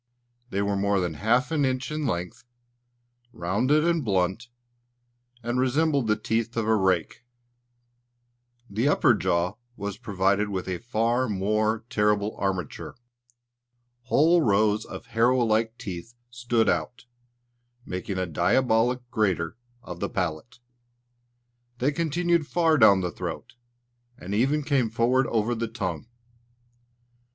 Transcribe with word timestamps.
They 0.49 0.63
were 0.63 0.75
more 0.75 0.99
than 0.99 1.13
half 1.13 1.51
an 1.51 1.63
inch 1.63 1.91
in 1.91 2.07
length, 2.07 2.43
rounded 3.31 3.85
and 3.85 4.03
blunt, 4.03 4.47
and 5.43 5.59
resembled 5.59 6.07
the 6.07 6.15
teeth 6.15 6.57
of 6.57 6.67
a 6.67 6.75
rake. 6.75 7.23
The 8.67 8.87
upper 8.87 9.13
jaw 9.13 9.57
was 9.77 9.99
provided 9.99 10.49
with 10.49 10.67
a 10.67 10.79
far 10.79 11.29
more 11.29 11.85
terrible 11.91 12.35
armature. 12.39 12.95
Whole 14.05 14.41
rows 14.41 14.85
of 14.85 15.05
harrow 15.05 15.41
like 15.45 15.77
teeth 15.77 16.15
stood 16.31 16.67
out, 16.67 17.05
making 17.85 18.17
a 18.17 18.25
diabolical 18.25 19.05
grater 19.11 19.55
of 19.83 19.99
the 19.99 20.09
palate. 20.09 20.57
They 21.77 21.91
continued 21.91 22.47
far 22.47 22.79
down 22.79 23.01
the 23.01 23.11
throat, 23.11 23.53
and 24.17 24.33
even 24.33 24.63
came 24.63 24.89
forward 24.89 25.27
over 25.27 25.53
the 25.53 25.67
tongue. 25.67 26.07